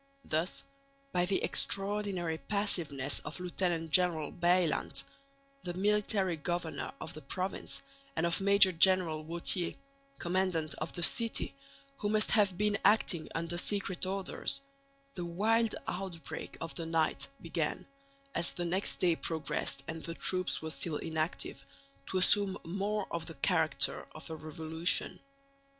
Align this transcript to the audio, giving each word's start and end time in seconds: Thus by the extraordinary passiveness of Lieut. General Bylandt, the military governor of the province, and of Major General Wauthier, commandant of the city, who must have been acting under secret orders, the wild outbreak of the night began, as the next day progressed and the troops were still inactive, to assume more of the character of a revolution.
Thus 0.25 0.63
by 1.11 1.25
the 1.27 1.43
extraordinary 1.43 2.39
passiveness 2.39 3.19
of 3.19 3.39
Lieut. 3.39 3.57
General 3.91 4.31
Bylandt, 4.31 5.03
the 5.61 5.75
military 5.75 6.37
governor 6.37 6.91
of 6.99 7.13
the 7.13 7.21
province, 7.21 7.83
and 8.15 8.25
of 8.25 8.41
Major 8.41 8.71
General 8.71 9.23
Wauthier, 9.23 9.75
commandant 10.17 10.73
of 10.79 10.91
the 10.93 11.03
city, 11.03 11.53
who 11.97 12.09
must 12.09 12.31
have 12.31 12.57
been 12.57 12.79
acting 12.83 13.29
under 13.35 13.59
secret 13.59 14.07
orders, 14.07 14.61
the 15.13 15.23
wild 15.25 15.75
outbreak 15.87 16.57
of 16.61 16.73
the 16.73 16.87
night 16.87 17.27
began, 17.39 17.85
as 18.33 18.53
the 18.53 18.65
next 18.65 18.95
day 18.95 19.15
progressed 19.15 19.83
and 19.87 20.01
the 20.03 20.15
troops 20.15 20.63
were 20.63 20.71
still 20.71 20.97
inactive, 20.97 21.63
to 22.07 22.17
assume 22.17 22.57
more 22.63 23.05
of 23.11 23.27
the 23.27 23.35
character 23.35 24.07
of 24.15 24.31
a 24.31 24.35
revolution. 24.35 25.19